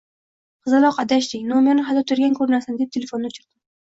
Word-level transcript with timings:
Qizaloq, 0.69 0.95
adashding, 1.03 1.43
nomerni 1.51 1.83
xato 1.89 2.03
tergan 2.13 2.33
ko'rinasan, 2.39 2.81
deb 2.81 2.91
telefonni 2.97 3.31
o'chirdim 3.31 3.61